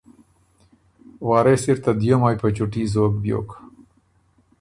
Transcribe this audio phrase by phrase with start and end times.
[1.27, 3.49] وارث اِر ته دیو مایٛ په چُوټي زوک بیوک